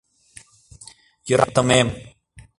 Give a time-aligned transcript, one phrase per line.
[1.27, 1.87] Йӧратымем...